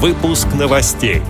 Выпуск 0.00 0.46
новостей. 0.56 1.22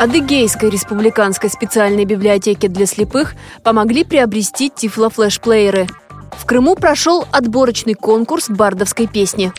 Адыгейской 0.00 0.68
республиканской 0.68 1.48
специальной 1.48 2.04
библиотеке 2.04 2.66
для 2.66 2.86
слепых 2.86 3.36
помогли 3.62 4.02
приобрести 4.02 4.68
тифлофлешплееры. 4.74 5.86
В 6.32 6.44
Крыму 6.44 6.74
прошел 6.74 7.24
отборочный 7.30 7.94
конкурс 7.94 8.50
бардовской 8.50 9.06
песни. 9.06 9.52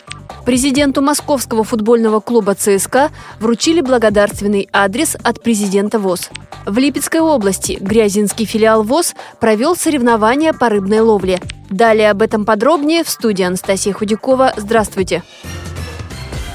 Президенту 0.44 1.00
московского 1.00 1.64
футбольного 1.64 2.20
клуба 2.20 2.54
ЦСКА 2.54 3.08
вручили 3.40 3.80
благодарственный 3.80 4.68
адрес 4.70 5.16
от 5.22 5.42
президента 5.42 5.98
ВОЗ. 5.98 6.28
В 6.66 6.76
Липецкой 6.76 7.22
области 7.22 7.78
Грязинский 7.80 8.44
филиал 8.44 8.82
ВОЗ 8.82 9.14
провел 9.40 9.76
соревнования 9.76 10.52
по 10.52 10.68
рыбной 10.68 11.00
ловле. 11.00 11.40
Далее 11.70 12.10
об 12.10 12.20
этом 12.20 12.44
подробнее 12.44 13.02
в 13.02 13.08
студии 13.08 13.44
Анастасия 13.44 13.94
Худякова. 13.94 14.52
Здравствуйте! 14.58 15.22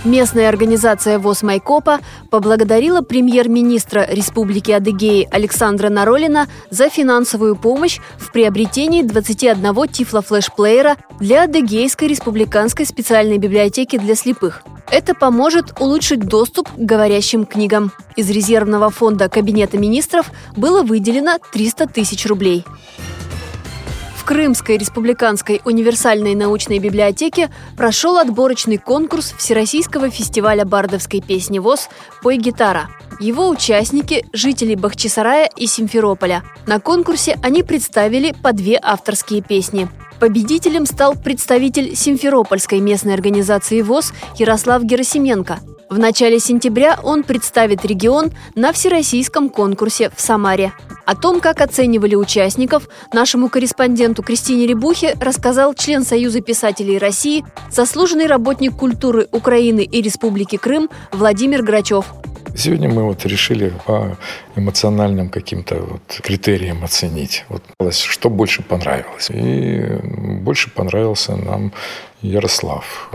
Местная 0.05 0.49
организация 0.49 1.17
ВОЗ 1.17 1.43
Майкопа 1.43 1.99
поблагодарила 2.29 3.01
премьер-министра 3.01 4.05
Республики 4.09 4.71
Адыгеи 4.71 5.29
Александра 5.31 5.87
Наролина 5.87 6.47
за 6.69 6.89
финансовую 6.89 7.55
помощь 7.55 7.99
в 8.17 8.33
приобретении 8.33 9.01
21 9.01 9.87
тифлофлешплеера 9.87 10.97
для 11.21 11.43
Адыгейской 11.43 12.09
республиканской 12.09 12.85
специальной 12.85 13.37
библиотеки 13.37 13.97
для 13.97 14.15
слепых. 14.15 14.63
Это 14.91 15.15
поможет 15.15 15.79
улучшить 15.79 16.19
доступ 16.19 16.69
к 16.69 16.77
говорящим 16.77 17.45
книгам. 17.45 17.93
Из 18.17 18.29
резервного 18.29 18.89
фонда 18.89 19.29
Кабинета 19.29 19.77
министров 19.77 20.29
было 20.57 20.83
выделено 20.83 21.37
300 21.53 21.87
тысяч 21.87 22.25
рублей. 22.25 22.65
В 24.23 24.25
Крымской 24.25 24.77
республиканской 24.77 25.59
универсальной 25.65 26.33
научной 26.33 26.79
библиотеке 26.79 27.49
прошел 27.75 28.17
отборочный 28.17 28.77
конкурс 28.77 29.33
Всероссийского 29.37 30.09
фестиваля 30.09 30.63
бардовской 30.63 31.19
песни 31.19 31.59
ВОЗ 31.59 31.89
«Пой 32.21 32.37
гитара». 32.37 32.87
Его 33.19 33.49
участники– 33.49 34.25
жители 34.31 34.75
Бахчисарая 34.75 35.49
и 35.57 35.67
Симферополя. 35.67 36.43
На 36.65 36.79
конкурсе 36.79 37.37
они 37.43 37.63
представили 37.63 38.33
по 38.41 38.53
две 38.53 38.79
авторские 38.81 39.41
песни. 39.41 39.89
Победителем 40.21 40.85
стал 40.85 41.15
представитель 41.15 41.93
Симферопольской 41.93 42.79
местной 42.79 43.15
организации 43.15 43.81
ВОЗ 43.81 44.13
Ярослав 44.37 44.83
Герасименко. 44.83 45.59
В 45.93 45.99
начале 45.99 46.39
сентября 46.39 46.99
он 47.03 47.21
представит 47.21 47.85
регион 47.85 48.31
на 48.55 48.73
всероссийском 48.73 49.47
конкурсе 49.47 50.09
в 50.09 50.19
Самаре. 50.19 50.73
О 51.05 51.15
том, 51.15 51.39
как 51.39 51.61
оценивали 51.61 52.15
участников, 52.15 52.89
нашему 53.13 53.47
корреспонденту 53.47 54.23
Кристине 54.23 54.65
Рябухе 54.65 55.15
рассказал 55.21 55.75
член 55.75 56.03
Союза 56.03 56.41
писателей 56.41 56.97
России, 56.97 57.45
заслуженный 57.69 58.25
работник 58.25 58.75
культуры 58.75 59.27
Украины 59.31 59.81
и 59.81 60.01
Республики 60.01 60.55
Крым 60.55 60.89
Владимир 61.11 61.61
Грачев. 61.61 62.05
Сегодня 62.55 62.89
мы 62.89 63.03
вот 63.03 63.23
решили 63.27 63.71
по 63.85 64.17
эмоциональным 64.55 65.29
каким-то 65.29 65.75
вот 65.75 66.21
критериям 66.23 66.83
оценить, 66.83 67.45
вот, 67.49 67.63
что 67.93 68.31
больше 68.31 68.63
понравилось. 68.63 69.29
И 69.29 69.99
больше 70.41 70.71
понравился 70.71 71.35
нам 71.35 71.71
Ярослав 72.23 73.11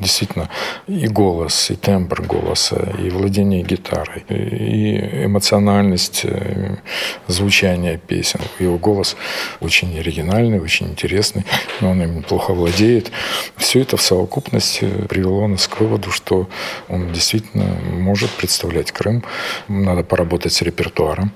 действительно 0.00 0.48
и 0.86 1.06
голос, 1.08 1.70
и 1.70 1.76
тембр 1.76 2.22
голоса, 2.22 2.94
и 3.02 3.10
владение 3.10 3.62
гитарой, 3.62 4.24
и 4.28 5.24
эмоциональность 5.24 6.22
э, 6.24 6.76
звучания 7.26 7.98
песен. 7.98 8.40
Его 8.58 8.78
голос 8.78 9.16
очень 9.60 9.98
оригинальный, 9.98 10.60
очень 10.60 10.88
интересный, 10.88 11.44
но 11.80 11.90
он 11.90 12.02
им 12.02 12.22
плохо 12.22 12.52
владеет. 12.52 13.10
Все 13.56 13.80
это 13.80 13.96
в 13.96 14.02
совокупности 14.02 14.84
привело 15.08 15.46
нас 15.46 15.66
к 15.66 15.80
выводу, 15.80 16.10
что 16.10 16.48
он 16.88 17.12
действительно 17.12 17.64
может 17.92 18.30
представлять 18.30 18.92
Крым. 18.92 19.24
Надо 19.68 20.02
поработать 20.04 20.52
с 20.52 20.62
репертуаром, 20.62 21.32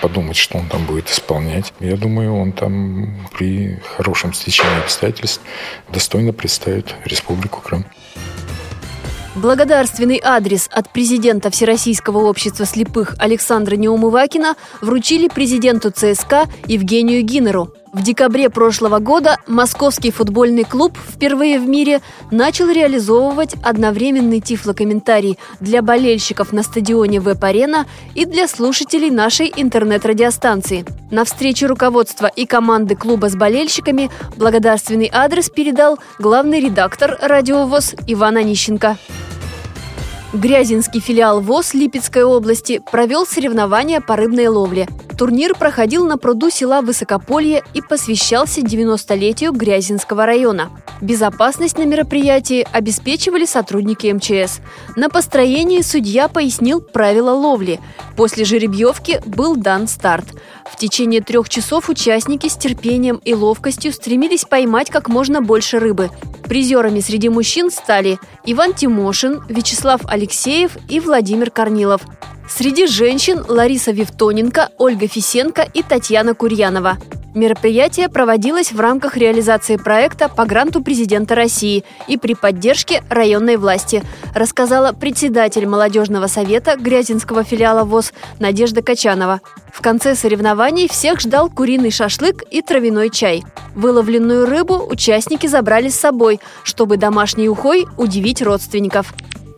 подумать, 0.00 0.36
что 0.36 0.58
он 0.58 0.68
там 0.68 0.84
будет 0.86 1.10
исполнять. 1.10 1.72
Я 1.80 1.96
думаю, 1.96 2.34
он 2.36 2.52
там 2.52 3.28
при 3.36 3.78
хорошем 3.96 4.32
стечении 4.32 4.80
обстоятельств 4.80 5.40
достойно 5.88 6.32
представит 6.32 6.94
Республику 7.04 7.60
Крым. 7.60 7.84
Благодарственный 9.36 10.20
адрес 10.22 10.68
от 10.72 10.90
президента 10.90 11.50
Всероссийского 11.50 12.18
общества 12.18 12.66
слепых 12.66 13.14
Александра 13.18 13.76
Неумывакина 13.76 14.56
вручили 14.80 15.28
президенту 15.28 15.92
ЦСКА 15.92 16.48
Евгению 16.66 17.22
Гинеру. 17.22 17.72
В 17.92 18.02
декабре 18.02 18.50
прошлого 18.50 19.00
года 19.00 19.38
московский 19.48 20.12
футбольный 20.12 20.62
клуб 20.62 20.96
впервые 20.96 21.58
в 21.58 21.68
мире 21.68 22.00
начал 22.30 22.70
реализовывать 22.70 23.56
одновременный 23.64 24.40
тифлокомментарий 24.40 25.38
для 25.58 25.82
болельщиков 25.82 26.52
на 26.52 26.62
стадионе 26.62 27.18
Веб-Арена 27.18 27.86
и 28.14 28.26
для 28.26 28.46
слушателей 28.46 29.10
нашей 29.10 29.52
интернет-радиостанции. 29.56 30.84
На 31.10 31.24
встрече 31.24 31.66
руководства 31.66 32.28
и 32.28 32.46
команды 32.46 32.94
клуба 32.94 33.28
с 33.28 33.34
болельщиками 33.34 34.08
благодарственный 34.36 35.10
адрес 35.12 35.50
передал 35.50 35.98
главный 36.20 36.60
редактор 36.60 37.18
радиовоз 37.20 37.96
Иван 38.06 38.36
Онищенко. 38.36 38.98
Грязинский 40.32 41.00
филиал 41.00 41.40
ВОЗ 41.40 41.74
Липецкой 41.74 42.22
области 42.22 42.80
провел 42.92 43.26
соревнования 43.26 44.00
по 44.00 44.14
рыбной 44.14 44.46
ловле. 44.46 44.86
Турнир 45.20 45.54
проходил 45.54 46.06
на 46.06 46.16
пруду 46.16 46.48
села 46.48 46.80
Высокополье 46.80 47.62
и 47.74 47.82
посвящался 47.82 48.62
90-летию 48.62 49.52
Грязинского 49.52 50.24
района. 50.24 50.70
Безопасность 51.02 51.76
на 51.76 51.84
мероприятии 51.84 52.66
обеспечивали 52.72 53.44
сотрудники 53.44 54.10
МЧС. 54.10 54.60
На 54.96 55.10
построении 55.10 55.82
судья 55.82 56.28
пояснил 56.28 56.80
правила 56.80 57.32
ловли. 57.32 57.80
После 58.16 58.46
жеребьевки 58.46 59.20
был 59.26 59.56
дан 59.56 59.88
старт. 59.88 60.24
В 60.64 60.76
течение 60.76 61.20
трех 61.20 61.50
часов 61.50 61.90
участники 61.90 62.48
с 62.48 62.56
терпением 62.56 63.20
и 63.22 63.34
ловкостью 63.34 63.92
стремились 63.92 64.46
поймать 64.46 64.88
как 64.88 65.10
можно 65.10 65.42
больше 65.42 65.80
рыбы. 65.80 66.08
Призерами 66.44 67.00
среди 67.00 67.28
мужчин 67.28 67.70
стали 67.70 68.18
Иван 68.46 68.72
Тимошин, 68.72 69.42
Вячеслав 69.50 70.00
Алексеев 70.06 70.78
и 70.88 70.98
Владимир 70.98 71.50
Корнилов. 71.50 72.00
Среди 72.50 72.86
женщин 72.86 73.44
Лариса 73.48 73.92
Вивтоненко, 73.92 74.70
Ольга 74.76 75.06
Фисенко 75.06 75.66
и 75.72 75.82
Татьяна 75.82 76.34
Курьянова. 76.34 76.98
Мероприятие 77.32 78.08
проводилось 78.08 78.72
в 78.72 78.80
рамках 78.80 79.16
реализации 79.16 79.76
проекта 79.76 80.28
по 80.28 80.44
гранту 80.44 80.82
президента 80.82 81.36
России 81.36 81.84
и 82.08 82.18
при 82.18 82.34
поддержке 82.34 83.04
районной 83.08 83.56
власти, 83.56 84.02
рассказала 84.34 84.92
председатель 84.92 85.64
молодежного 85.66 86.26
совета 86.26 86.76
Грязинского 86.76 87.44
филиала 87.44 87.84
ВОЗ 87.84 88.12
Надежда 88.40 88.82
Качанова. 88.82 89.40
В 89.72 89.80
конце 89.80 90.16
соревнований 90.16 90.88
всех 90.88 91.20
ждал 91.20 91.48
куриный 91.48 91.92
шашлык 91.92 92.42
и 92.50 92.62
травяной 92.62 93.10
чай. 93.10 93.44
Выловленную 93.76 94.46
рыбу 94.46 94.84
участники 94.90 95.46
забрали 95.46 95.88
с 95.88 95.98
собой, 95.98 96.40
чтобы 96.64 96.96
домашней 96.96 97.48
ухой 97.48 97.86
удивить 97.96 98.42
родственников. 98.42 99.14